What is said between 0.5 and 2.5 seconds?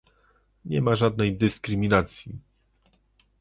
Nie ma żadnej dyskryminacji